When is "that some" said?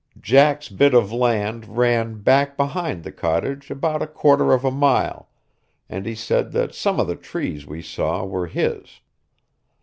6.53-6.99